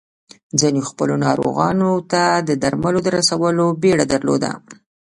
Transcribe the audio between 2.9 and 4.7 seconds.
د رسولو بيړه درلوده.